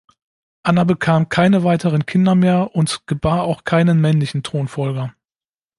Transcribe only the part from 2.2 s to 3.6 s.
mehr und gebar